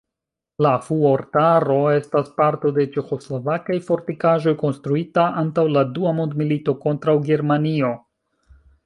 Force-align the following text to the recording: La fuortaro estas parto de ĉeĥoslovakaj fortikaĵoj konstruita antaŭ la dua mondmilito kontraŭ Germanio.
La 0.65 0.69
fuortaro 0.85 1.75
estas 1.97 2.31
parto 2.39 2.71
de 2.77 2.85
ĉeĥoslovakaj 2.95 3.77
fortikaĵoj 3.89 4.55
konstruita 4.63 5.27
antaŭ 5.43 5.67
la 5.77 5.85
dua 5.99 6.15
mondmilito 6.23 6.77
kontraŭ 6.87 7.17
Germanio. 7.29 7.93